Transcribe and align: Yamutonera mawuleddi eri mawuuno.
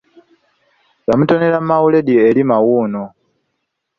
Yamutonera 1.07 1.57
mawuleddi 1.67 2.13
eri 2.27 2.41
mawuuno. 2.49 3.03